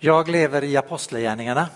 [0.00, 1.68] Jag lever i Apostlagärningarna.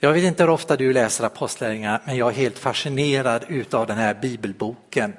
[0.00, 3.98] Jag vet inte hur ofta du läser Apostlagärningarna men jag är helt fascinerad utav den
[3.98, 5.12] här bibelboken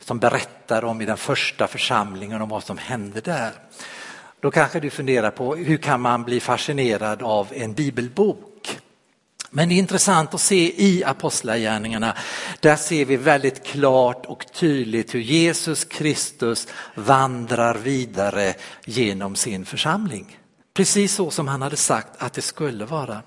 [0.00, 3.52] som berättar om i den första församlingen om vad som hände där.
[4.40, 8.78] Då kanske du funderar på hur kan man bli fascinerad av en bibelbok?
[9.50, 12.16] Men det är intressant att se i Apostlagärningarna,
[12.60, 18.54] där ser vi väldigt klart och tydligt hur Jesus Kristus vandrar vidare
[18.84, 20.36] genom sin församling.
[20.80, 23.22] Precis så som han hade sagt att det skulle vara.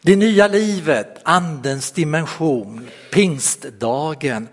[0.00, 4.48] Det nya livet, andens dimension, pingstdagen.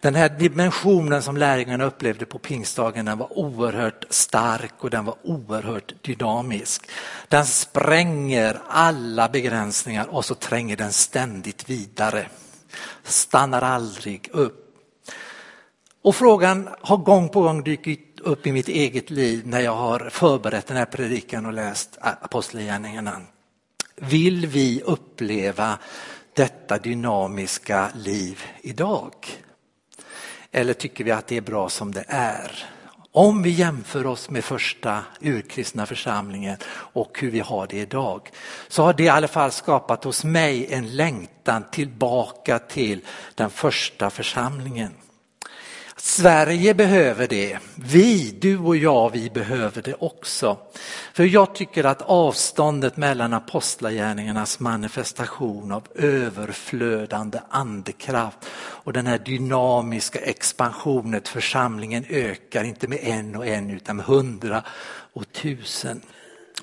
[0.00, 5.14] Den här dimensionen som lärjungarna upplevde på pingstdagen den var oerhört stark och den var
[5.22, 6.90] oerhört dynamisk.
[7.28, 12.28] Den spränger alla begränsningar och så tränger den ständigt vidare.
[13.04, 14.76] Stannar aldrig upp.
[16.02, 20.10] Och frågan har gång på gång dykt upp i mitt eget liv när jag har
[20.10, 23.20] förberett den här predikan och läst Apostlagärningarna.
[23.96, 25.78] Vill vi uppleva
[26.34, 29.12] detta dynamiska liv idag?
[30.52, 32.64] Eller tycker vi att det är bra som det är?
[33.12, 38.30] Om vi jämför oss med första urkristna församlingen och hur vi har det idag
[38.68, 43.00] så har det i alla fall skapat hos mig en längtan tillbaka till
[43.34, 44.94] den första församlingen.
[45.98, 47.58] Sverige behöver det.
[47.74, 50.58] Vi, du och jag, vi behöver det också.
[51.12, 60.18] För jag tycker att avståndet mellan apostlagärningarnas manifestation av överflödande andekraft och den här dynamiska
[60.18, 64.62] expansionen, församlingen ökar inte med en och en utan med hundra
[65.12, 66.00] och tusen.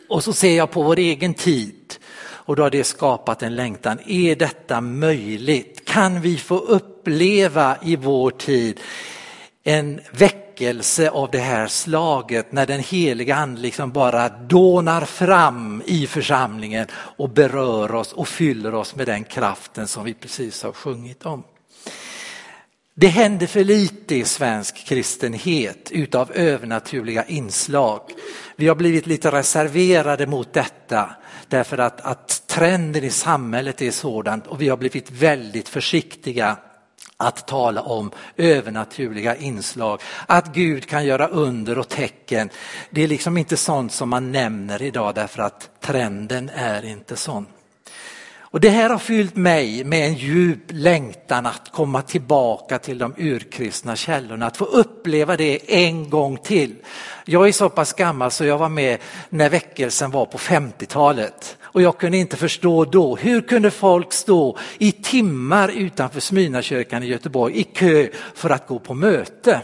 [0.10, 1.96] Och så ser jag på vår egen tid
[2.46, 4.00] och då har det skapat en längtan.
[4.08, 5.86] Är detta möjligt?
[5.86, 8.80] Kan vi få uppleva i vår tid
[9.64, 16.08] en väckelse av det här slaget när den heliga ande liksom bara dånar fram i
[16.08, 21.26] församlingen och berör oss och fyller oss med den kraften som vi precis har sjungit
[21.26, 21.44] om.
[22.96, 28.02] Det händer för lite i svensk kristenhet utav övernaturliga inslag.
[28.56, 31.10] Vi har blivit lite reserverade mot detta
[31.48, 36.58] därför att, att trenden i samhället är sådant och vi har blivit väldigt försiktiga
[37.24, 42.50] att tala om övernaturliga inslag, att Gud kan göra under och tecken.
[42.90, 47.46] Det är liksom inte sånt som man nämner idag därför att trenden är inte sån.
[48.54, 53.14] Och det här har fyllt mig med en djup längtan att komma tillbaka till de
[53.18, 56.76] urkristna källorna, att få uppleva det en gång till.
[57.26, 61.82] Jag är så pass gammal så jag var med när väckelsen var på 50-talet och
[61.82, 67.60] jag kunde inte förstå då, hur kunde folk stå i timmar utanför Smyrnakyrkan i Göteborg
[67.60, 69.62] i kö för att gå på möte?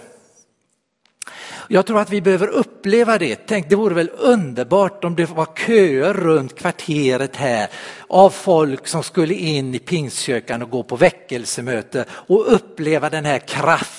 [1.71, 3.35] Jag tror att vi behöver uppleva det.
[3.35, 7.69] Tänk, det vore väl underbart om det var köer runt kvarteret här
[8.07, 13.39] av folk som skulle in i Pingstkyrkan och gå på väckelsemöte och uppleva den här
[13.39, 13.98] kraften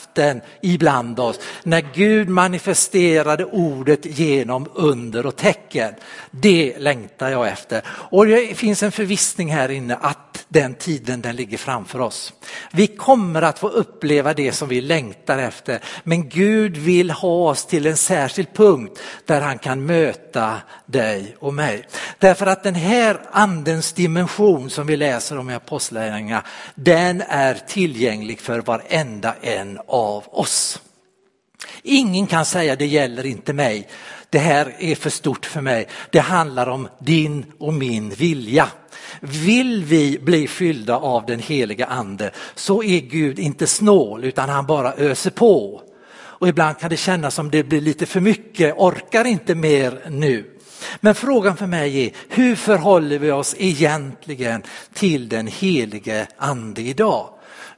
[0.61, 1.41] ibland oss.
[1.63, 5.95] När Gud manifesterade ordet genom under och tecken.
[6.31, 7.83] Det längtar jag efter.
[7.87, 12.33] Och det finns en förvissning här inne att den tiden den ligger framför oss.
[12.73, 15.81] Vi kommer att få uppleva det som vi längtar efter.
[16.05, 20.57] Men Gud vill ha oss till en särskild punkt där han kan möta
[20.87, 21.87] dig och mig.
[22.19, 26.45] Därför att den här andens dimension som vi läser om i Apostlagärningarna,
[26.75, 30.81] den är tillgänglig för varenda en av oss.
[31.83, 33.89] Ingen kan säga det gäller inte mig,
[34.31, 35.89] det här är för stort för mig.
[36.11, 38.69] Det handlar om din och min vilja.
[39.21, 44.67] Vill vi bli fyllda av den heliga ande så är Gud inte snål utan han
[44.67, 45.83] bara öser på.
[46.13, 50.51] Och ibland kan det kännas som det blir lite för mycket, orkar inte mer nu.
[51.01, 54.63] Men frågan för mig är, hur förhåller vi oss egentligen
[54.95, 57.29] till den helige ande idag?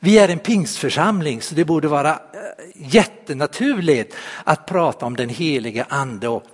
[0.04, 2.18] Vi är en pingstförsamling så det borde vara eh,
[2.74, 4.14] jättenaturligt
[4.44, 6.44] att prata om den helige ande och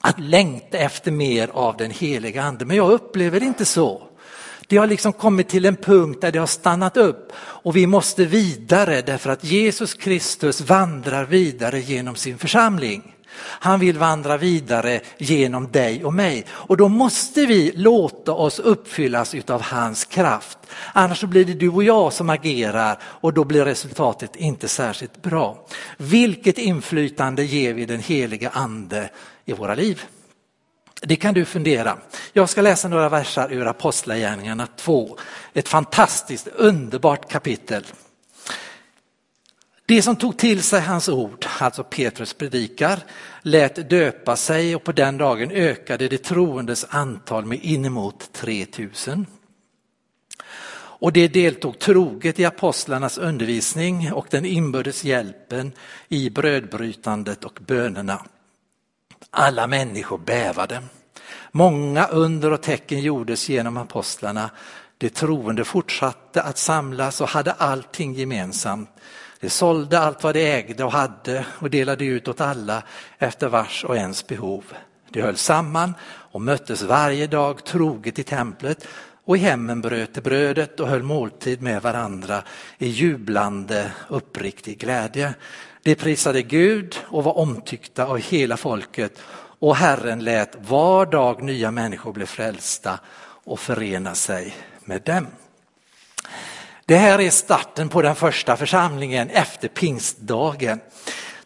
[0.00, 2.64] att längta efter mer av den heliga ande.
[2.64, 4.02] Men jag upplever det inte så.
[4.66, 8.24] Det har liksom kommit till en punkt där det har stannat upp och vi måste
[8.24, 13.14] vidare därför att Jesus Kristus vandrar vidare genom sin församling.
[13.38, 19.34] Han vill vandra vidare genom dig och mig och då måste vi låta oss uppfyllas
[19.34, 20.58] utav hans kraft.
[20.92, 25.22] Annars så blir det du och jag som agerar och då blir resultatet inte särskilt
[25.22, 25.66] bra.
[25.96, 29.10] Vilket inflytande ger vi den heliga ande
[29.44, 30.02] i våra liv?
[31.02, 31.98] Det kan du fundera.
[32.32, 35.18] Jag ska läsa några versar ur Apostlagärningarna 2.
[35.54, 37.84] Ett fantastiskt underbart kapitel.
[39.92, 42.98] De som tog till sig hans ord, alltså Petrus predikar,
[43.42, 49.26] lät döpa sig och på den dagen ökade de troendes antal med inemot 3000.
[50.74, 55.72] Och de deltog troget i apostlarnas undervisning och den inbördes hjälpen
[56.08, 58.26] i brödbrytandet och bönerna.
[59.30, 60.82] Alla människor bävade.
[61.50, 64.50] Många under och tecken gjordes genom apostlarna.
[64.98, 68.90] De troende fortsatte att samlas och hade allting gemensamt.
[69.42, 72.82] De sålde allt vad de ägde och hade och delade ut åt alla
[73.18, 74.64] efter vars och ens behov.
[75.10, 78.86] De höll samman och möttes varje dag troget i templet
[79.24, 82.42] och i hemmen bröt de brödet och höll måltid med varandra
[82.78, 85.34] i jublande uppriktig glädje.
[85.82, 89.18] De prisade Gud och var omtyckta av hela folket
[89.58, 93.00] och Herren lät var dag nya människor bli frälsta
[93.44, 95.26] och förena sig med dem.
[96.86, 100.80] Det här är starten på den första församlingen efter pingstdagen.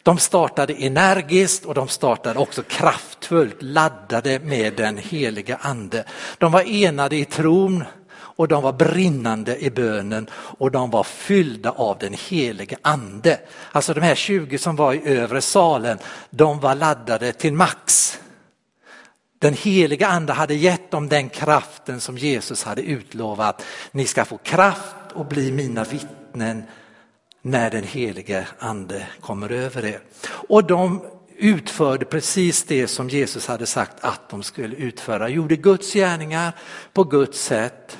[0.03, 6.03] De startade energiskt och de startade också kraftfullt, laddade med den heliga ande.
[6.37, 11.71] De var enade i tron och de var brinnande i bönen och de var fyllda
[11.71, 13.39] av den helige ande.
[13.71, 15.97] Alltså de här 20 som var i övre salen,
[16.29, 18.19] de var laddade till max.
[19.39, 23.63] Den heliga ande hade gett dem den kraften som Jesus hade utlovat.
[23.91, 26.63] Ni ska få kraft och bli mina vittnen
[27.41, 29.99] när den helige ande kommer över er.
[30.27, 31.01] Och de
[31.37, 36.53] utförde precis det som Jesus hade sagt att de skulle utföra, gjorde Guds gärningar
[36.93, 37.97] på Guds sätt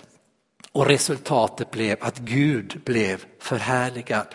[0.71, 4.27] och resultatet blev att Gud blev förhärligad.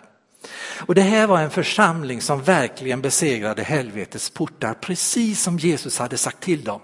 [0.87, 6.17] Och det här var en församling som verkligen besegrade helvetets portar, precis som Jesus hade
[6.17, 6.81] sagt till dem.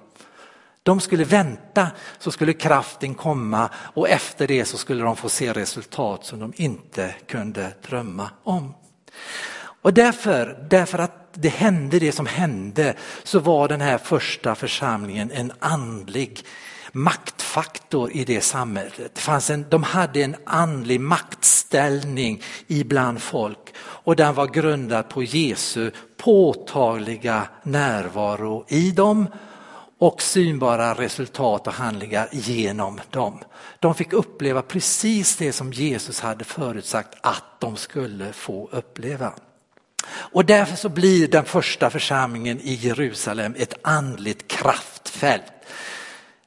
[0.89, 1.89] De skulle vänta
[2.19, 6.53] så skulle kraften komma och efter det så skulle de få se resultat som de
[6.57, 8.75] inte kunde drömma om.
[9.83, 15.31] Och därför, därför att det hände det som hände så var den här första församlingen
[15.31, 16.45] en andlig
[16.93, 19.15] maktfaktor i det samhället.
[19.15, 25.23] Det fanns en, de hade en andlig maktställning ibland folk och den var grundad på
[25.23, 29.27] Jesu påtagliga närvaro i dem
[29.99, 33.39] och synbara resultat och handlingar genom dem.
[33.81, 39.33] De fick uppleva precis det som Jesus hade förutsagt att de skulle få uppleva.
[40.11, 45.53] Och därför så blir den första församlingen i Jerusalem ett andligt kraftfält.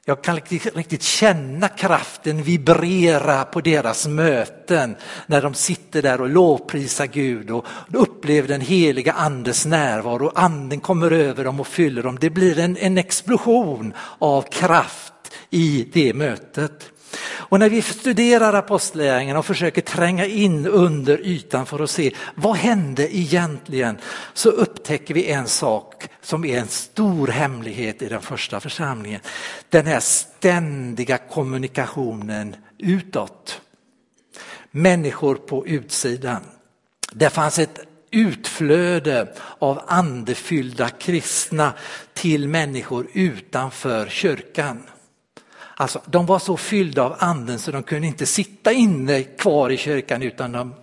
[0.05, 4.95] Jag kan riktigt känna kraften vibrera på deras möten
[5.25, 10.31] när de sitter där och lovprisar Gud och upplever den heliga andes närvaro.
[10.35, 12.17] Anden kommer över dem och fyller dem.
[12.21, 15.13] Det blir en, en explosion av kraft
[15.49, 16.91] i det mötet.
[17.23, 22.55] Och när vi studerar apostlagärningarna och försöker tränga in under ytan för att se vad
[22.55, 23.97] hände egentligen
[24.33, 29.21] så upptäcker vi en sak som är en stor hemlighet i den första församlingen.
[29.69, 33.61] Den här ständiga kommunikationen utåt.
[34.71, 36.41] Människor på utsidan.
[37.13, 37.79] Det fanns ett
[38.11, 41.73] utflöde av andefyllda kristna
[42.13, 44.83] till människor utanför kyrkan.
[45.81, 49.77] Alltså, de var så fyllda av anden så de kunde inte sitta inne kvar i
[49.77, 50.73] kyrkan utan de,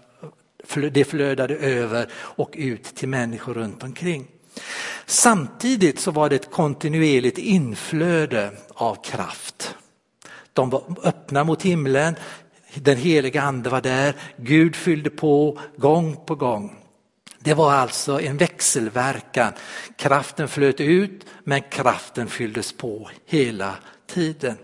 [0.90, 4.26] det flödade över och ut till människor runt omkring.
[5.06, 9.74] Samtidigt så var det ett kontinuerligt inflöde av kraft.
[10.52, 12.16] De var öppna mot himlen,
[12.74, 16.76] den heliga ande var där, Gud fyllde på gång på gång.
[17.38, 19.52] Det var alltså en växelverkan.
[19.96, 23.74] Kraften flöt ut men kraften fylldes på hela
[24.06, 24.56] tiden.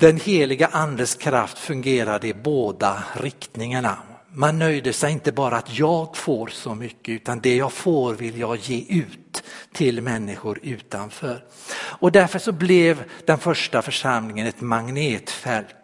[0.00, 3.98] Den heliga andes kraft fungerade i båda riktningarna.
[4.32, 8.38] Man nöjde sig inte bara att jag får så mycket utan det jag får vill
[8.38, 11.44] jag ge ut till människor utanför.
[11.74, 15.74] Och därför så blev den första församlingen ett magnetfält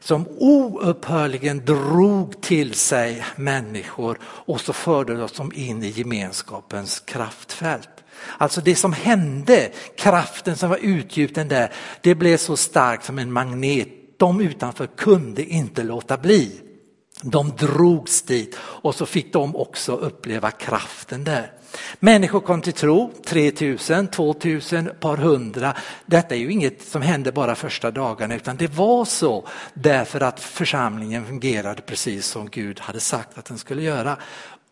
[0.00, 7.97] som oupphörligen drog till sig människor och så förde de in i gemenskapens kraftfält.
[8.38, 13.32] Alltså det som hände, kraften som var utgjuten där, det blev så starkt som en
[13.32, 13.88] magnet.
[14.16, 16.60] De utanför kunde inte låta bli.
[17.22, 21.52] De drogs dit och så fick de också uppleva kraften där.
[21.98, 25.74] Människor kom till tro, 3000, 2000, par hundra.
[26.06, 30.40] Detta är ju inget som hände bara första dagarna utan det var så därför att
[30.40, 34.16] församlingen fungerade precis som Gud hade sagt att den skulle göra.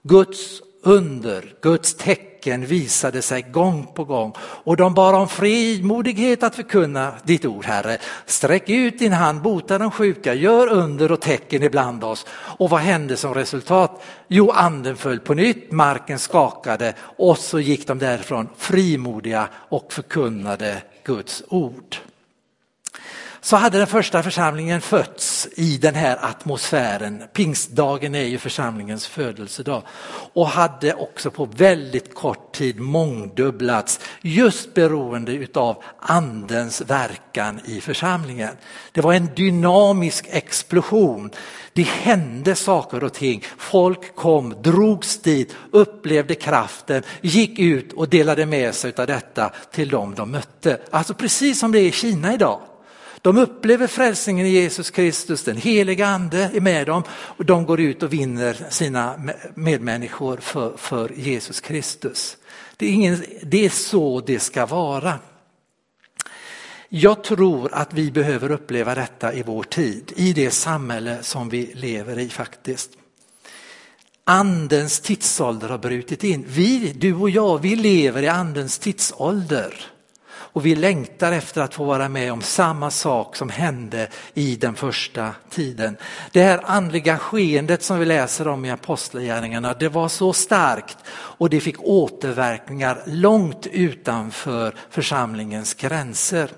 [0.03, 6.43] Guds under, Guds tecken tecken visade sig gång på gång och de bad om frimodighet
[6.43, 7.99] att förkunna ditt ord, Herre.
[8.27, 12.27] Sträck ut din hand, bota de sjuka, gör under och tecken ibland oss.
[12.59, 14.03] Och vad hände som resultat?
[14.29, 20.83] Jo, anden föll på nytt, marken skakade och så gick de därifrån frimodiga och förkunnade
[21.05, 21.97] Guds ord
[23.47, 27.23] så hade den första församlingen fötts i den här atmosfären.
[27.33, 29.83] Pingstdagen är ju församlingens födelsedag
[30.33, 38.57] och hade också på väldigt kort tid mångdubblats just beroende utav andens verkan i församlingen.
[38.93, 41.31] Det var en dynamisk explosion.
[41.73, 43.45] Det hände saker och ting.
[43.59, 49.89] Folk kom, drogs dit, upplevde kraften, gick ut och delade med sig av detta till
[49.89, 50.81] dem de mötte.
[50.91, 52.61] Alltså precis som det är i Kina idag.
[53.27, 57.81] De upplever frälsningen i Jesus Kristus, den heliga ande är med dem och de går
[57.81, 59.21] ut och vinner sina
[59.55, 62.37] medmänniskor för, för Jesus Kristus.
[62.77, 65.19] Det är, ingen, det är så det ska vara.
[66.89, 71.73] Jag tror att vi behöver uppleva detta i vår tid, i det samhälle som vi
[71.75, 72.91] lever i faktiskt.
[74.25, 76.45] Andens tidsålder har brutit in.
[76.49, 79.96] Vi, du och jag, vi lever i andens tidsålder.
[80.57, 84.75] Och vi längtar efter att få vara med om samma sak som hände i den
[84.75, 85.97] första tiden.
[86.33, 91.51] Det här andliga skeendet som vi läser om i Apostlagärningarna, det var så starkt och
[91.51, 96.51] det fick återverkningar långt utanför församlingens gränser.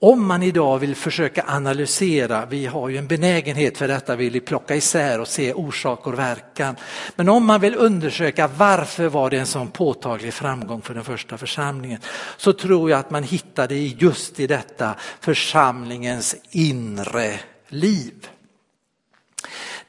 [0.00, 4.76] Om man idag vill försöka analysera, vi har ju en benägenhet för detta, vill plocka
[4.76, 6.76] isär och se orsak och verkan.
[7.16, 11.38] Men om man vill undersöka varför var det en sån påtaglig framgång för den första
[11.38, 12.00] församlingen
[12.36, 18.28] så tror jag att man hittade just i detta församlingens inre liv.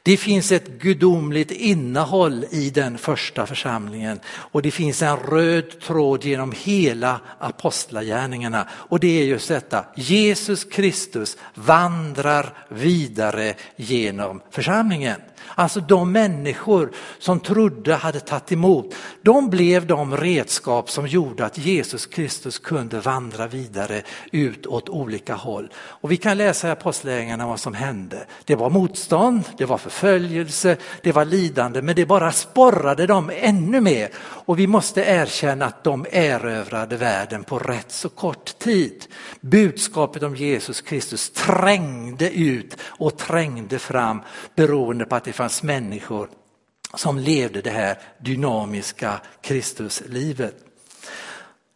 [0.03, 6.24] Det finns ett gudomligt innehåll i den första församlingen och det finns en röd tråd
[6.24, 15.22] genom hela apostlagärningarna och det är just detta, Jesus Kristus vandrar vidare genom församlingen.
[15.56, 21.58] Alltså de människor som trodde hade tagit emot, de blev de redskap som gjorde att
[21.58, 24.01] Jesus Kristus kunde vandra vidare
[24.32, 25.70] ut åt olika håll.
[25.75, 28.25] Och vi kan läsa i Apostlagärningarna vad som hände.
[28.46, 33.82] Det var motstånd, det var förföljelse, det var lidande, men det bara sporrade dem ännu
[33.82, 34.10] mer.
[34.50, 39.06] Och vi måste erkänna att de erövrade världen på rätt så kort tid.
[39.41, 44.22] Budskapet om Jesus Kristus trängde ut och trängde fram
[44.56, 46.29] beroende på att det fanns människor
[46.94, 50.56] som levde det här dynamiska Kristuslivet.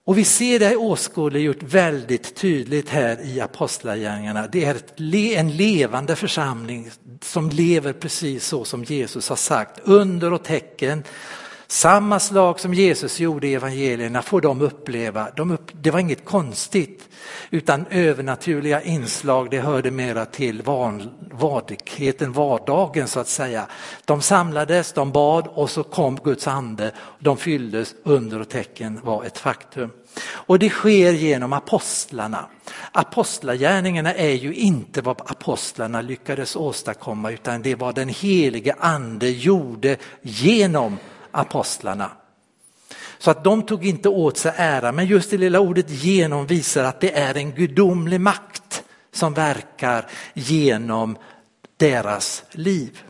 [0.05, 4.47] Och vi ser det åskådliggjort väldigt tydligt här i Apostlagärningarna.
[4.47, 9.79] Det är en levande församling som lever precis så som Jesus har sagt.
[9.83, 11.03] Under och tecken,
[11.73, 15.27] samma slag som Jesus gjorde i evangelierna får de uppleva.
[15.35, 17.09] De upp, det var inget konstigt
[17.49, 23.67] utan övernaturliga inslag det hörde mera till van, vardagheten, vardagen så att säga.
[24.05, 29.23] De samlades, de bad och så kom Guds ande, de fylldes, under och tecken var
[29.23, 29.91] ett faktum.
[30.25, 32.45] Och det sker genom apostlarna.
[32.91, 39.97] Apostlagärningarna är ju inte vad apostlarna lyckades åstadkomma utan det var den helige ande gjorde
[40.21, 40.97] genom
[41.33, 42.11] apostlarna.
[43.17, 46.83] Så att de tog inte åt sig ära, men just det lilla ordet genom visar
[46.83, 51.17] att det är en gudomlig makt som verkar genom
[51.77, 53.03] deras liv.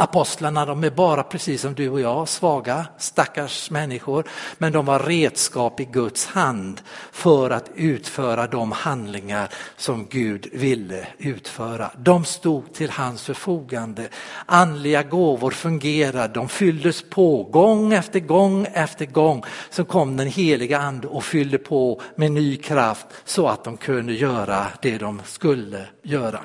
[0.00, 4.24] Apostlarna de är bara precis som du och jag, svaga, stackars människor,
[4.58, 6.80] men de var redskap i Guds hand
[7.12, 11.90] för att utföra de handlingar som Gud ville utföra.
[11.96, 14.08] De stod till hans förfogande.
[14.46, 19.42] Andliga gåvor fungerade, de fylldes på gång efter gång efter gång.
[19.70, 24.12] Så kom den heliga ande och fyllde på med ny kraft så att de kunde
[24.12, 26.40] göra det de skulle göra.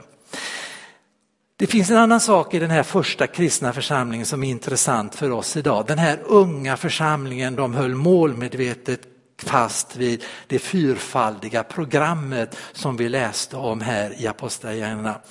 [1.58, 5.32] Det finns en annan sak i den här första kristna församlingen som är intressant för
[5.32, 5.86] oss idag.
[5.88, 9.02] Den här unga församlingen, de höll målmedvetet
[9.38, 15.22] fast vid det fyrfaldiga programmet som vi läste om här i Apostlagärningarna.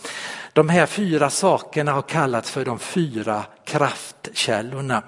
[0.53, 5.03] De här fyra sakerna har kallats för de fyra kraftkällorna.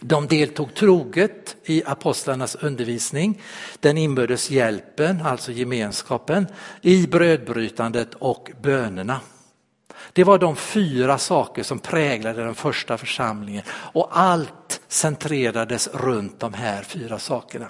[0.00, 3.42] De deltog troget i apostlarnas undervisning,
[3.80, 6.46] den inbördes hjälpen, alltså gemenskapen,
[6.82, 9.20] i brödbrytandet och bönerna.
[10.12, 16.54] Det var de fyra saker som präglade den första församlingen och allt centrerades runt de
[16.54, 17.66] här fyra sakerna.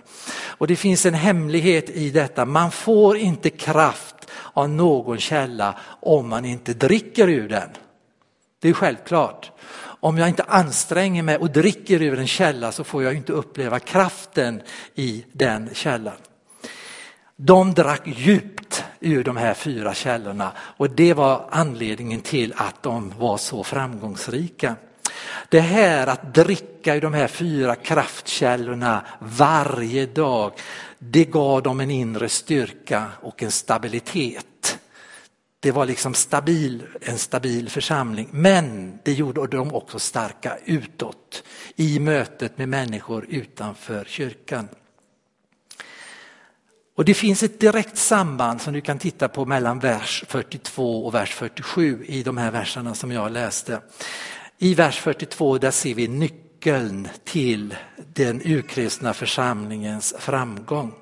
[0.46, 4.14] Och det finns en hemlighet i detta, man får inte kraft
[4.52, 7.68] av någon källa om man inte dricker ur den.
[8.60, 9.52] Det är självklart.
[10.02, 13.78] Om jag inte anstränger mig och dricker ur en källa så får jag inte uppleva
[13.78, 14.62] kraften
[14.94, 16.16] i den källan.
[17.36, 18.69] De drack djupt
[19.00, 24.76] ur de här fyra källorna och det var anledningen till att de var så framgångsrika.
[25.48, 30.52] Det här att dricka ur de här fyra kraftkällorna varje dag,
[30.98, 34.46] det gav dem en inre styrka och en stabilitet.
[35.60, 41.42] Det var liksom stabil, en stabil församling, men det gjorde dem också starka utåt
[41.76, 44.68] i mötet med människor utanför kyrkan.
[47.00, 51.14] Och det finns ett direkt samband som du kan titta på mellan vers 42 och
[51.14, 53.80] vers 47 i de här verserna som jag läste.
[54.58, 57.74] I vers 42 där ser vi nyckeln till
[58.14, 60.92] den urkristna församlingens framgång.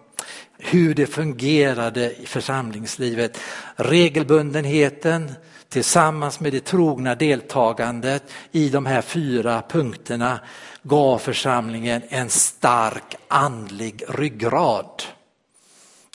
[0.58, 3.38] Hur det fungerade i församlingslivet.
[3.76, 5.32] Regelbundenheten
[5.68, 10.40] tillsammans med det trogna deltagandet i de här fyra punkterna
[10.82, 15.02] gav församlingen en stark andlig ryggrad.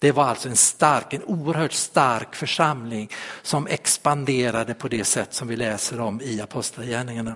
[0.04, 3.10] Det var alltså en stark, en oerhört stark församling
[3.42, 7.36] som expanderade på det sätt som vi läser om i Apostlagärningarna.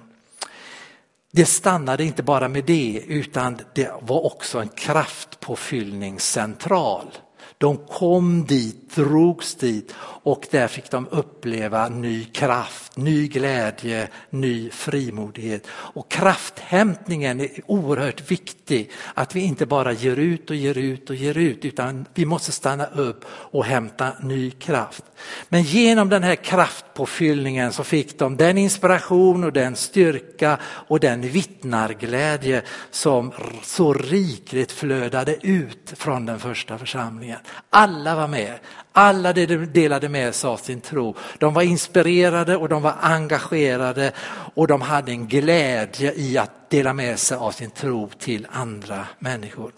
[1.32, 7.12] Det stannade inte bara med det utan det var också en kraftpåfyllningscentral.
[7.60, 14.70] De kom dit, drogs dit och där fick de uppleva ny kraft, ny glädje, ny
[14.70, 15.68] frimodighet.
[15.70, 21.16] Och krafthämtningen är oerhört viktig, att vi inte bara ger ut och ger ut och
[21.16, 25.04] ger ut utan vi måste stanna upp och hämta ny kraft.
[25.50, 31.22] Men genom den här kraftpåfyllningen så fick de den inspiration och den styrka och den
[31.22, 32.62] vittnarglädje
[32.92, 33.32] som
[33.64, 37.40] så rikligt flödade ut från den första församlingen.
[37.70, 38.60] Alla var med,
[38.92, 41.16] alla delade med sig av sin tro.
[41.38, 44.12] De var inspirerade och de var engagerade
[44.56, 49.08] och de hade en glädje i att dela med sig av sin tro till andra
[49.20, 49.72] människor.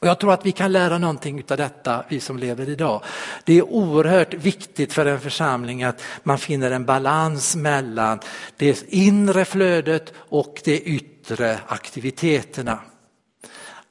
[0.00, 3.02] Och jag tror att vi kan lära någonting av detta, vi som lever idag.
[3.44, 8.20] Det är oerhört viktigt för en församling att man finner en balans mellan
[8.56, 12.78] det inre flödet och de yttre aktiviteterna.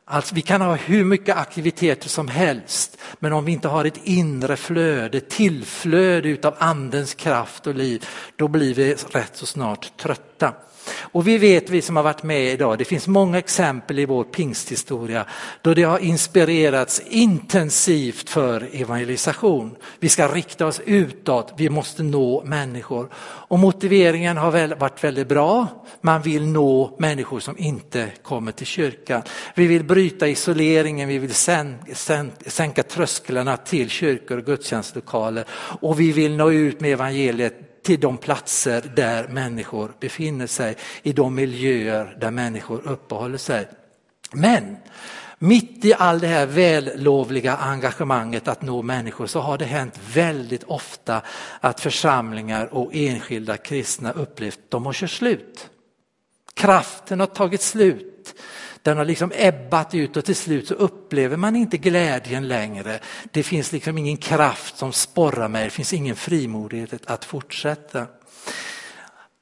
[0.10, 4.00] Alltså vi kan ha hur mycket aktiviteter som helst, men om vi inte har ett
[4.04, 10.54] inre flöde, tillflöde utav andens kraft och liv, då blir vi rätt så snart trötta.
[11.00, 14.24] Och vi vet, vi som har varit med idag, det finns många exempel i vår
[14.24, 15.26] pingsthistoria
[15.62, 19.76] då det har inspirerats intensivt för evangelisation.
[20.00, 23.10] Vi ska rikta oss utåt, vi måste nå människor.
[23.50, 25.68] Och motiveringen har väl varit väldigt bra.
[26.02, 29.22] Man vill nå människor som inte kommer till kyrkan.
[29.56, 31.36] Vi vill bryta isoleringen, vi vill
[32.46, 35.46] sänka trösklarna till kyrkor och gudstjänstlokaler
[35.82, 41.14] och vi vill nå ut med evangeliet till de platser där människor befinner sig, i
[41.14, 43.68] de miljöer där människor uppehåller sig.
[44.32, 44.78] Men
[45.40, 50.64] mitt i all det här vällovliga engagemanget att nå människor så har det hänt väldigt
[50.64, 51.22] ofta
[51.60, 55.70] att församlingar och enskilda kristna upplevt att de har kört slut.
[56.54, 58.36] Kraften har tagit slut.
[58.88, 63.00] Den har liksom ebbat ut och till slut så upplever man inte glädjen längre.
[63.32, 68.08] Det finns liksom ingen kraft som sporrar mig, det finns ingen frimodighet att fortsätta.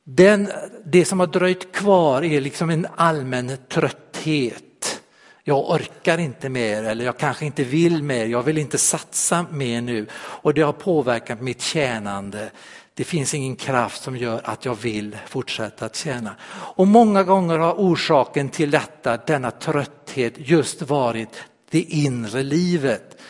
[0.03, 0.51] Den,
[0.85, 5.01] det som har dröjt kvar är liksom en allmän trötthet.
[5.43, 9.81] Jag orkar inte mer eller jag kanske inte vill mer, jag vill inte satsa mer
[9.81, 12.51] nu och det har påverkat mitt tjänande.
[12.97, 16.35] Det finns ingen kraft som gör att jag vill fortsätta att tjäna.
[16.51, 23.21] Och många gånger har orsaken till detta, denna trötthet, just varit det inre livet.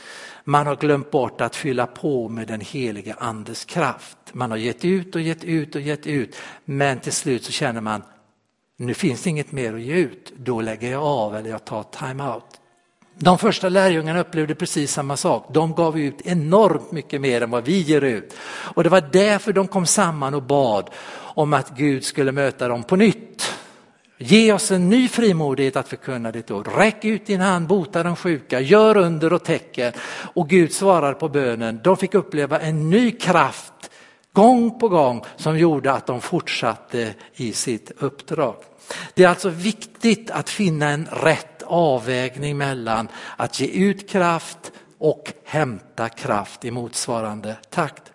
[0.43, 4.17] Man har glömt bort att fylla på med den heliga andes kraft.
[4.32, 7.82] Man har gett ut och gett ut och gett ut, men till slut så känner
[7.82, 8.04] man,
[8.78, 11.84] nu finns det inget mer att ge ut, då lägger jag av eller jag tar
[11.84, 12.62] time-out.
[13.17, 15.47] De första lärjungarna upplevde precis samma sak.
[15.54, 18.34] De gav ut enormt mycket mer än vad vi ger ut.
[18.47, 22.84] Och det var därför de kom samman och bad om att Gud skulle möta dem
[22.84, 23.54] på nytt.
[24.17, 26.69] Ge oss en ny frimodighet att förkunna ditt ord.
[26.78, 29.93] Räck ut din hand, bota de sjuka, gör under och tecken.
[30.34, 31.80] Och Gud svarar på bönen.
[31.84, 33.73] De fick uppleva en ny kraft
[34.34, 38.56] gång på gång som gjorde att de fortsatte i sitt uppdrag.
[39.13, 45.34] Det är alltså viktigt att finna en rätt avvägning mellan att ge ut kraft och
[45.45, 48.12] hämta kraft i motsvarande takt.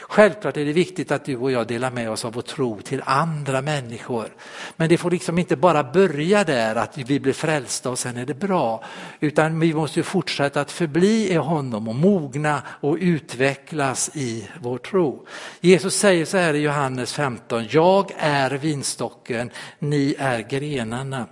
[0.00, 3.02] Självklart är det viktigt att du och jag delar med oss av vår tro till
[3.06, 4.28] andra människor.
[4.76, 8.26] Men det får liksom inte bara börja där att vi blir frälsta och sen är
[8.26, 8.84] det bra.
[9.20, 15.26] Utan vi måste fortsätta att förbli i honom och mogna och utvecklas i vår tro.
[15.60, 21.26] Jesus säger så här i Johannes 15, jag är vinstocken, ni är grenarna.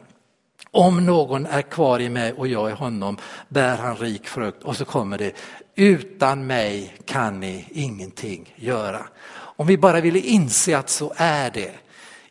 [0.71, 3.17] Om någon är kvar i mig och jag i honom
[3.49, 4.63] bär han rik frukt.
[4.63, 5.33] Och så kommer det,
[5.75, 9.07] utan mig kan ni ingenting göra.
[9.33, 11.73] Om vi bara ville inse att så är det.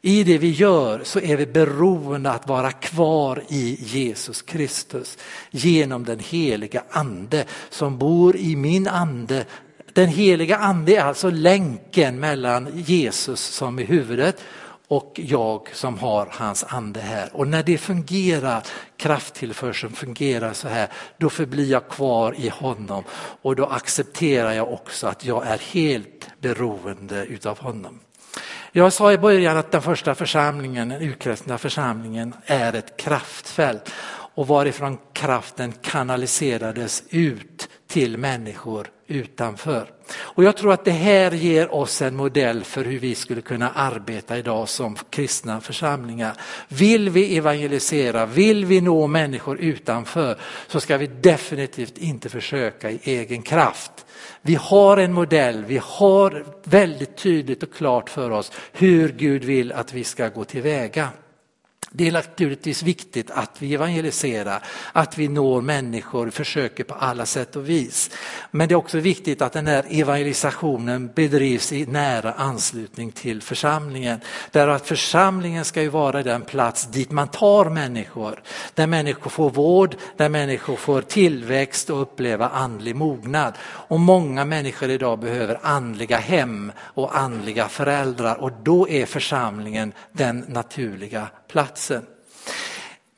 [0.01, 5.17] I det vi gör så är vi beroende att vara kvar i Jesus Kristus
[5.51, 9.45] genom den heliga ande som bor i min ande.
[9.93, 14.41] Den heliga ande är alltså länken mellan Jesus som är huvudet
[14.89, 17.29] och jag som har hans ande här.
[17.33, 18.63] Och när det fungerar,
[18.97, 23.03] krafttillförseln fungerar så här, då förblir jag kvar i honom
[23.41, 27.99] och då accepterar jag också att jag är helt beroende utav honom.
[28.71, 33.91] Jag sa i början att den första församlingen, den urkristna församlingen, är ett kraftfält
[34.35, 39.91] och varifrån kraften kanaliserades ut till människor utanför.
[40.17, 43.69] Och jag tror att det här ger oss en modell för hur vi skulle kunna
[43.69, 46.33] arbeta idag som kristna församlingar.
[46.67, 52.99] Vill vi evangelisera, vill vi nå människor utanför så ska vi definitivt inte försöka i
[53.03, 54.05] egen kraft.
[54.41, 59.71] Vi har en modell, vi har väldigt tydligt och klart för oss hur Gud vill
[59.71, 61.09] att vi ska gå tillväga.
[61.91, 67.55] Det är naturligtvis viktigt att vi evangeliserar, att vi når människor, försöker på alla sätt
[67.55, 68.11] och vis.
[68.51, 74.19] Men det är också viktigt att den här evangelisationen bedrivs i nära anslutning till församlingen.
[74.51, 78.41] Därför att församlingen ska ju vara den plats dit man tar människor,
[78.73, 83.53] där människor får vård, där människor får tillväxt och uppleva andlig mognad.
[83.61, 90.45] Och många människor idag behöver andliga hem och andliga föräldrar och då är församlingen den
[90.47, 92.05] naturliga platsen.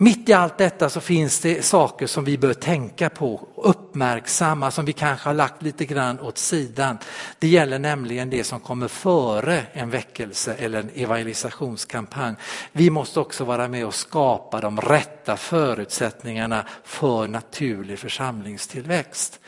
[0.02, 4.86] Mitt i allt detta så finns det saker som vi bör tänka på, uppmärksamma, som
[4.86, 6.98] vi kanske har lagt lite grann åt sidan.
[7.40, 12.36] Det gäller nämligen det som kommer före en väckelse eller en evangelisationskampanj.
[12.72, 19.40] Vi måste också vara med och skapa de rätta förutsättningarna för naturlig församlingstillväxt.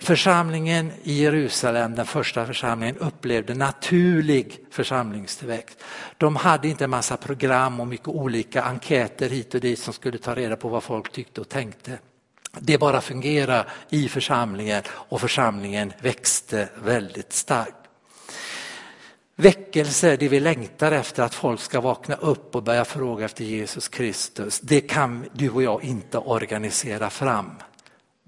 [0.00, 5.78] Församlingen i Jerusalem, den första församlingen, upplevde naturlig församlingstillväxt.
[6.18, 10.18] De hade inte en massa program och mycket olika enkäter hit och dit som skulle
[10.18, 11.98] ta reda på vad folk tyckte och tänkte.
[12.58, 17.76] Det bara fungerade i församlingen och församlingen växte väldigt starkt.
[19.36, 23.88] Väckelse, det vi längtar efter att folk ska vakna upp och börja fråga efter Jesus
[23.88, 27.50] Kristus, det kan du och jag inte organisera fram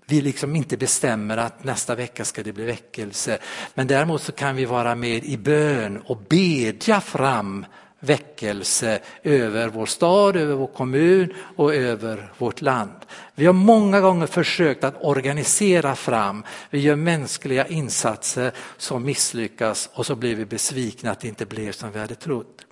[0.06, 3.38] vi liksom inte bestämmer att nästa vecka ska det bli väckelse.
[3.74, 7.66] Men däremot så kan vi vara med i bön och bedja fram
[8.00, 12.92] väckelse över vår stad, över vår kommun och över vårt land.
[13.34, 20.06] Vi har många gånger försökt att organisera fram, vi gör mänskliga insatser som misslyckas och
[20.06, 22.66] så blir vi besvikna att det inte blev som vi hade trott.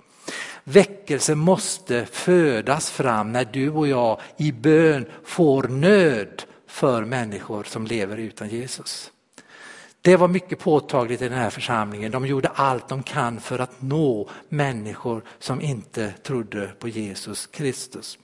[0.63, 7.85] Väckelse måste födas fram när du och jag i bön får nöd för människor som
[7.85, 9.11] lever utan Jesus.
[10.01, 12.11] Det var mycket påtagligt i den här församlingen.
[12.11, 18.17] De gjorde allt de kan för att nå människor som inte trodde på Jesus Kristus.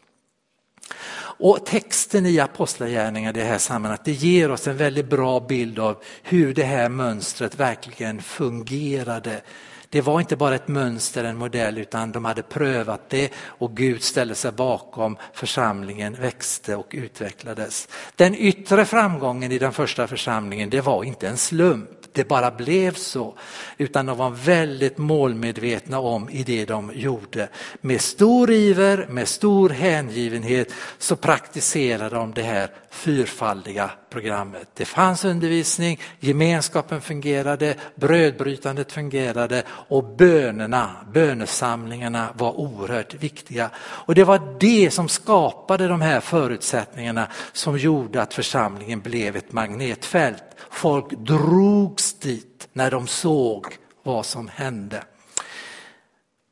[1.39, 5.79] Och texten i Apostlagärningarna i det här sammanhanget det ger oss en väldigt bra bild
[5.79, 9.41] av hur det här mönstret verkligen fungerade
[9.89, 14.03] det var inte bara ett mönster, en modell, utan de hade prövat det och Gud
[14.03, 17.87] ställde sig bakom, församlingen växte och utvecklades.
[18.15, 22.93] Den yttre framgången i den första församlingen, det var inte en slump det bara blev
[22.93, 23.33] så.
[23.77, 27.49] Utan de var väldigt målmedvetna om i det de gjorde.
[27.81, 34.67] Med stor iver, med stor hängivenhet så praktiserade de det här fyrfaldiga programmet.
[34.73, 43.69] Det fanns undervisning, gemenskapen fungerade, brödbrytandet fungerade och bönerna, bönesamlingarna var oerhört viktiga.
[43.77, 49.51] Och det var det som skapade de här förutsättningarna som gjorde att församlingen blev ett
[49.51, 50.43] magnetfält.
[50.77, 55.03] Folk drogs dit när de såg vad som hände.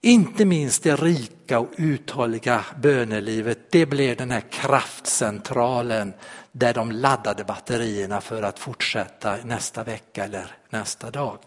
[0.02, 6.14] Inte minst det rika och uthålliga bönelivet, det blev den här kraftcentralen
[6.52, 11.38] där de laddade batterierna för att fortsätta nästa vecka eller nästa dag.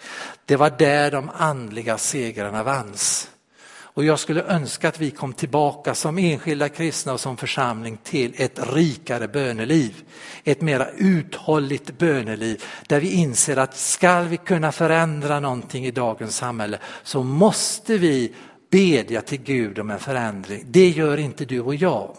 [0.45, 3.31] Det var där de andliga segrarna vanns.
[3.99, 8.35] Och jag skulle önska att vi kom tillbaka som enskilda kristna och som församling till
[8.37, 10.03] ett rikare böneliv.
[10.45, 16.37] Ett mera uthålligt böneliv där vi inser att ska vi kunna förändra någonting i dagens
[16.37, 18.35] samhälle så måste vi
[18.71, 20.65] bedja till Gud om en förändring.
[20.67, 22.17] Det gör inte du och jag.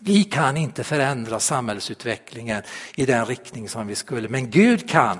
[0.00, 2.62] Vi kan inte förändra samhällsutvecklingen
[2.96, 5.18] i den riktning som vi skulle, men Gud kan.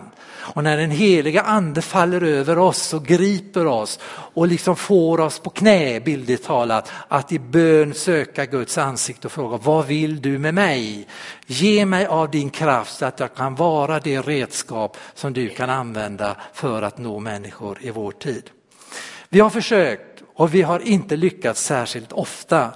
[0.54, 3.98] Och när den heliga ande faller över oss och griper oss
[4.34, 9.32] och liksom får oss på knä, bildligt talat, att i bön söka Guds ansikte och
[9.32, 11.06] fråga, vad vill du med mig?
[11.46, 15.70] Ge mig av din kraft så att jag kan vara det redskap som du kan
[15.70, 18.50] använda för att nå människor i vår tid.
[19.28, 22.70] Vi har försökt och vi har inte lyckats särskilt ofta.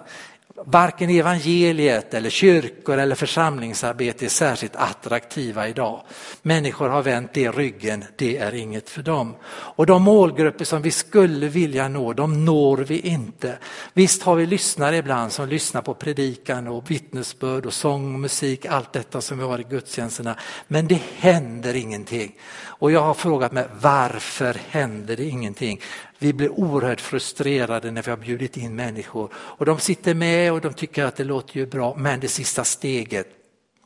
[0.65, 6.03] Varken evangeliet eller kyrkor eller församlingsarbete är särskilt attraktiva idag.
[6.43, 9.35] Människor har vänt det ryggen, det är inget för dem.
[9.45, 13.59] Och de målgrupper som vi skulle vilja nå, de når vi inte.
[13.93, 18.67] Visst har vi lyssnare ibland som lyssnar på predikan och vittnesbörd och sång och musik,
[18.67, 20.37] allt detta som vi har i gudstjänsterna.
[20.69, 22.33] Men det händer ingenting.
[22.65, 25.81] Och jag har frågat mig varför händer det ingenting?
[26.23, 30.61] Vi blir oerhört frustrerade när vi har bjudit in människor och de sitter med och
[30.61, 33.27] de tycker att det låter ju bra men det sista steget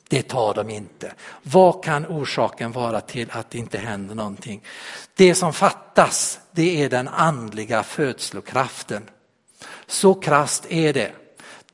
[0.08, 1.12] det tar de inte.
[1.42, 4.62] Vad kan orsaken vara till att det inte händer någonting?
[5.14, 9.02] Det som fattas det är den andliga födslokraften.
[9.86, 11.12] Så krast är det.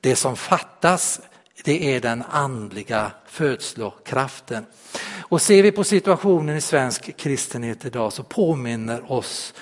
[0.01, 1.21] Det som fattas
[1.65, 4.67] det är den andliga födslokraften.
[5.21, 9.55] Och ser vi på situationen i svensk kristenhet idag så påminner oss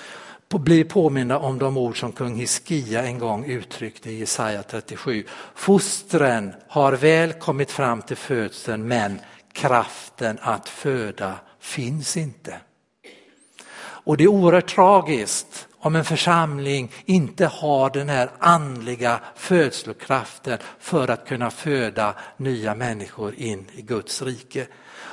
[0.59, 5.25] blir påminna om de ord som kung Hiskia en gång uttryckte i Jesaja 37.
[5.55, 9.19] Fostren har väl kommit fram till födseln men
[9.53, 12.57] kraften att föda finns inte.
[14.03, 21.07] Och det är oerhört tragiskt om en församling inte har den här andliga födslokraften för
[21.07, 24.67] att kunna föda nya människor in i Guds rike.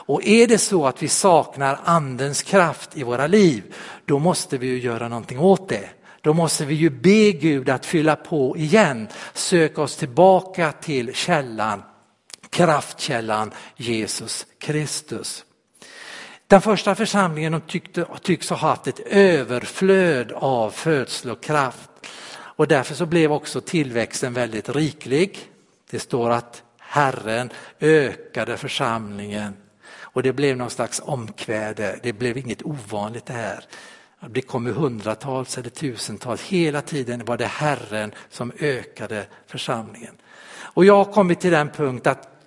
[0.09, 4.67] Och är det så att vi saknar andens kraft i våra liv, då måste vi
[4.67, 5.89] ju göra någonting åt det.
[6.21, 11.83] Då måste vi ju be Gud att fylla på igen, söka oss tillbaka till källan,
[12.51, 15.45] kraftkällan Jesus Kristus.
[16.49, 21.91] Den första församlingen de tyckte, tycks ha haft ett överflöd av födslokraft
[22.31, 25.39] och därför så blev också tillväxten väldigt riklig.
[25.91, 29.57] Det står att Herren ökade församlingen
[30.01, 33.65] och det blev någon slags omkväde, det blev inget ovanligt det här.
[34.31, 40.15] Det kom hundratals eller tusentals, hela tiden var det Herren som ökade församlingen.
[40.61, 42.38] Och jag har kommit till den punkt att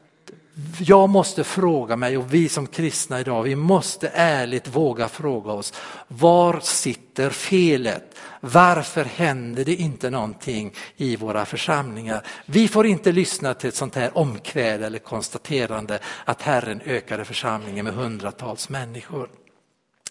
[0.79, 5.73] jag måste fråga mig och vi som kristna idag, vi måste ärligt våga fråga oss,
[6.07, 8.15] var sitter felet?
[8.39, 12.27] Varför händer det inte någonting i våra församlingar?
[12.45, 17.85] Vi får inte lyssna till ett sånt här omkväd eller konstaterande att Herren ökade församlingen
[17.85, 19.29] med hundratals människor.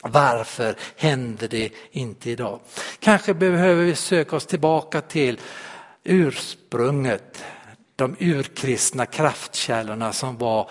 [0.03, 2.61] Varför händer det inte idag?
[2.99, 5.41] Kanske behöver vi söka oss tillbaka till
[6.05, 7.45] ursprunget,
[8.01, 10.71] de urkristna kraftkällorna som var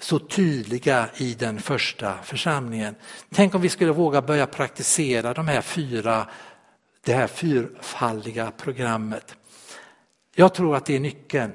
[0.00, 2.94] så tydliga i den första församlingen.
[3.34, 6.26] Tänk om vi skulle våga börja praktisera de här fyra,
[7.04, 9.36] det här fyrfaldiga programmet.
[10.34, 11.52] Jag tror att det är nyckeln.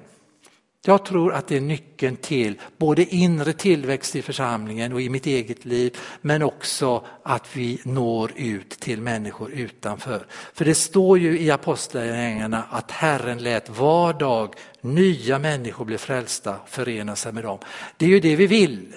[0.86, 5.26] Jag tror att det är nyckeln till både inre tillväxt i församlingen och i mitt
[5.26, 10.26] eget liv men också att vi når ut till människor utanför.
[10.54, 16.56] För det står ju i apostlagärningarna att Herren lät var dag nya människor bli frälsta
[16.60, 17.60] och förena sig med dem.
[17.98, 18.96] Det är ju det vi vill.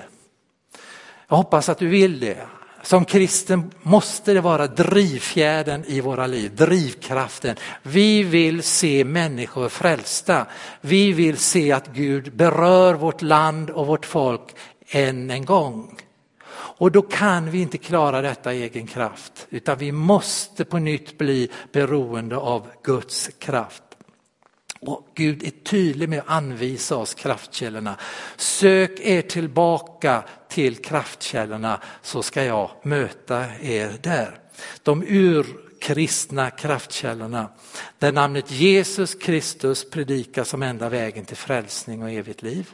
[1.28, 2.46] Jag hoppas att du vill det.
[2.86, 7.56] Som kristen måste det vara drivfjädern i våra liv, drivkraften.
[7.82, 10.46] Vi vill se människor frälsta.
[10.80, 14.56] Vi vill se att Gud berör vårt land och vårt folk
[14.88, 15.98] än en gång.
[16.50, 21.18] Och då kan vi inte klara detta i egen kraft, utan vi måste på nytt
[21.18, 23.85] bli beroende av Guds kraft.
[24.88, 27.96] Och Gud är tydlig med att anvisa oss kraftkällorna.
[28.36, 34.38] Sök er tillbaka till kraftkällorna så ska jag möta er där.
[34.82, 37.48] De urkristna kraftkällorna
[37.98, 42.70] där namnet Jesus Kristus predikas som enda vägen till frälsning och evigt liv.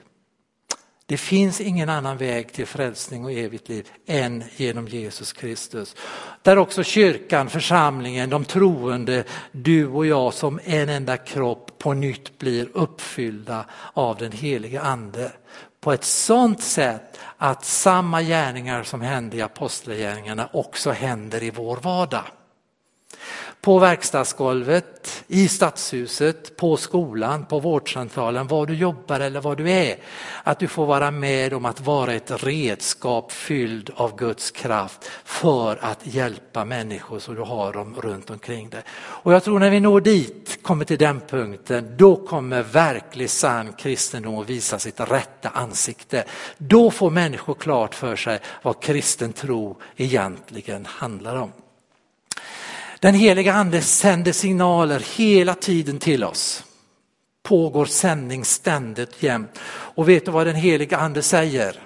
[1.13, 5.97] Det finns ingen annan väg till frälsning och evigt liv än genom Jesus Kristus.
[6.43, 12.39] Där också kyrkan, församlingen, de troende, du och jag som en enda kropp på nytt
[12.39, 15.33] blir uppfyllda av den helige ande.
[15.81, 21.77] På ett sådant sätt att samma gärningar som hände i apostlagärningarna också händer i vår
[21.77, 22.25] vardag
[23.63, 29.97] på verkstadsgolvet, i stadshuset, på skolan, på vårdcentralen, var du jobbar eller var du är.
[30.43, 35.79] Att du får vara med om att vara ett redskap fylld av Guds kraft för
[35.81, 38.83] att hjälpa människor så du har dem runt omkring dig.
[38.95, 43.73] Och jag tror när vi når dit, kommer till den punkten, då kommer verklig sann
[43.73, 46.25] kristendom att visa sitt rätta ansikte.
[46.59, 51.53] Då får människor klart för sig vad kristen tro egentligen handlar om.
[53.03, 56.65] Den heliga ande sänder signaler hela tiden till oss.
[57.43, 59.59] Pågår sändning ständigt jämt.
[59.69, 61.77] Och vet du vad den heliga ande säger?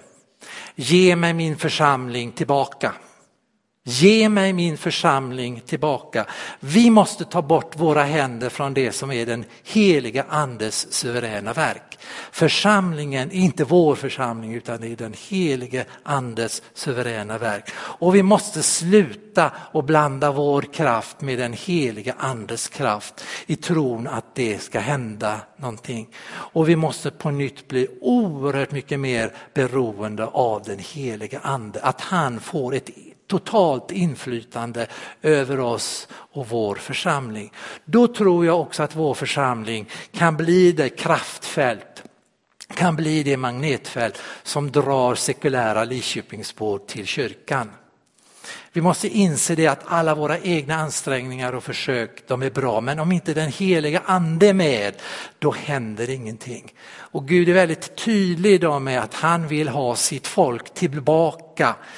[0.75, 2.93] Ge mig min församling tillbaka.
[3.89, 6.27] Ge mig min församling tillbaka.
[6.61, 11.99] Vi måste ta bort våra händer från det som är den heliga andes suveräna verk.
[12.33, 17.71] Församlingen är inte vår församling utan det är den helige andes suveräna verk.
[17.77, 24.07] Och vi måste sluta och blanda vår kraft med den heliga andes kraft i tron
[24.07, 26.09] att det ska hända någonting.
[26.29, 31.83] Och vi måste på nytt bli oerhört mycket mer beroende av den heliga ande.
[31.83, 32.91] Att han får ett
[33.27, 34.87] totalt inflytande
[35.23, 37.53] över oss och vår församling.
[37.85, 42.03] Då tror jag också att vår församling kan bli det kraftfält,
[42.75, 47.71] kan bli det magnetfält som drar sekulära Lidköpingsbor till kyrkan.
[48.73, 52.81] Vi måste inse det att alla våra egna ansträngningar och försök, de är bra.
[52.81, 54.95] Men om inte den heliga ande är med,
[55.39, 56.73] då händer ingenting.
[56.89, 61.46] Och Gud är väldigt tydlig idag med att han vill ha sitt folk tillbaka.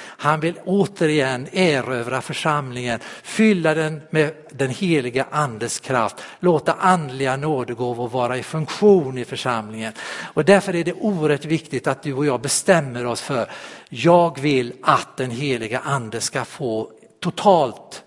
[0.01, 8.09] Han vill återigen erövra församlingen, fylla den med den heliga andes kraft, låta andliga nådegåvor
[8.09, 9.93] vara i funktion i församlingen.
[10.33, 13.51] Och därför är det oerhört viktigt att du och jag bestämmer oss för,
[13.89, 18.03] jag vill att den heliga ande ska få totalt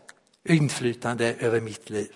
[0.48, 2.08] inflytande över mitt liv.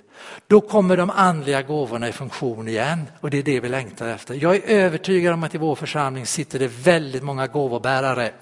[0.47, 4.35] Då kommer de andliga gåvorna i funktion igen och det är det vi längtar efter.
[4.35, 8.33] Jag är övertygad om att i vår församling sitter det väldigt många gåvobärare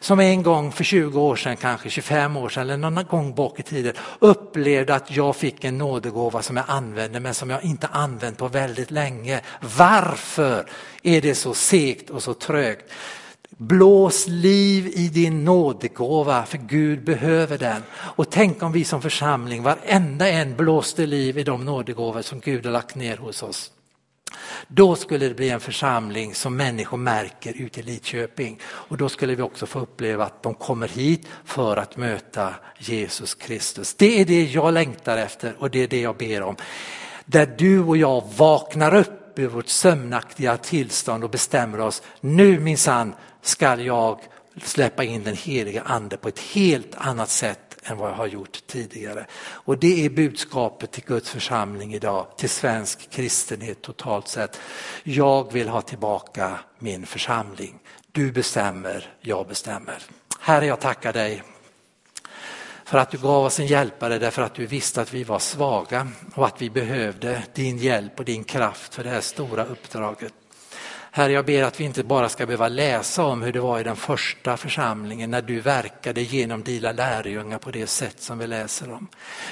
[0.00, 3.60] som en gång för 20 år sedan, kanske 25 år sedan eller någon gång bak
[3.60, 7.86] i tiden upplevde att jag fick en nådegåva som jag använde men som jag inte
[7.86, 9.40] använt på väldigt länge.
[9.78, 10.66] Varför
[11.02, 12.92] är det så segt och så trögt?
[13.50, 17.82] Blås liv i din nådegåva för Gud behöver den.
[17.92, 22.64] Och tänk om vi som församling, varenda en blåste liv i de nådegåvor som Gud
[22.66, 23.72] har lagt ner hos oss.
[24.68, 29.34] Då skulle det bli en församling som människor märker ute i Lidköping och då skulle
[29.34, 33.94] vi också få uppleva att de kommer hit för att möta Jesus Kristus.
[33.94, 36.56] Det är det jag längtar efter och det är det jag ber om.
[37.24, 43.14] Där du och jag vaknar upp ur vårt sömnaktiga tillstånd och bestämmer oss, nu minsann
[43.46, 44.20] ska jag
[44.62, 48.66] släppa in den heliga ande på ett helt annat sätt än vad jag har gjort
[48.66, 49.26] tidigare.
[49.40, 54.60] Och det är budskapet till Guds församling idag, till svensk kristenhet totalt sett.
[55.02, 57.78] Jag vill ha tillbaka min församling.
[58.12, 60.02] Du bestämmer, jag bestämmer.
[60.40, 61.42] Herre, jag tackar dig
[62.84, 66.08] för att du gav oss en hjälpare därför att du visste att vi var svaga
[66.34, 70.34] och att vi behövde din hjälp och din kraft för det här stora uppdraget.
[71.16, 73.82] Herre, jag ber att vi inte bara ska behöva läsa om hur det var i
[73.82, 78.92] den första församlingen när du verkade genom dina lärjungar på det sätt som vi läser
[78.92, 79.08] om.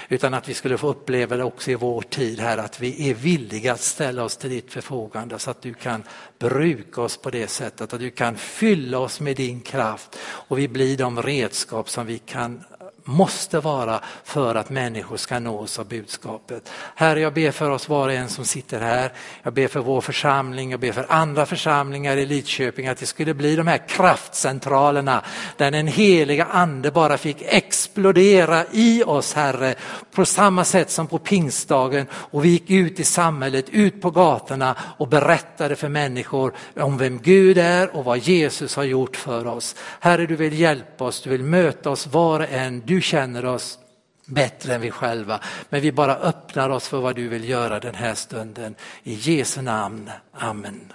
[0.09, 3.15] Utan att vi skulle få uppleva det också i vår tid här, att vi är
[3.15, 6.03] villiga att ställa oss till ditt förfogande så att du kan
[6.39, 10.69] bruka oss på det sättet, att du kan fylla oss med din kraft och vi
[10.69, 12.65] blir de redskap som vi kan
[13.05, 16.71] måste vara för att människor ska nås av budskapet.
[16.95, 19.13] Herre, jag ber för oss var och en som sitter här.
[19.43, 23.35] Jag ber för vår församling, jag ber för andra församlingar i Lidköping att det skulle
[23.35, 25.23] bli de här kraftcentralerna
[25.57, 29.75] där den heliga ande bara fick explodera i oss, Herre,
[30.15, 34.77] på samma sätt som på pingstdagen och vi gick ut i samhället, ut på gatorna
[34.99, 39.77] och berättade för människor om vem Gud är och vad Jesus har gjort för oss.
[40.01, 42.83] Herre, du vill hjälpa oss, du vill möta oss var och en.
[42.95, 43.79] Du känner oss
[44.27, 45.41] bättre än vi själva.
[45.69, 48.75] Men vi bara öppnar oss för vad du vill göra den här stunden.
[49.03, 50.11] I Jesu namn.
[50.33, 50.93] Amen.